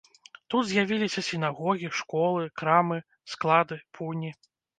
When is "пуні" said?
4.01-4.35